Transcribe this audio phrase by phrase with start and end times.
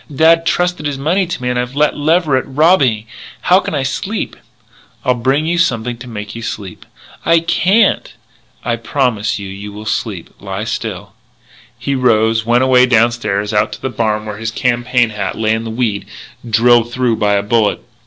[0.11, 3.05] "Dad trusted his money to me and I've let Leverett rob me.
[3.41, 4.35] How can I sleep?"
[5.05, 6.87] "I'll bring you something to make you sleep."
[7.23, 8.11] "I can't!"
[8.65, 10.31] "I promise you you will sleep.
[10.39, 11.13] Lie still."
[11.77, 15.53] He rose, went away downstairs and out to the barn, where his campaign hat lay
[15.53, 16.07] in the weed,
[16.49, 17.81] drilled through by a bullet.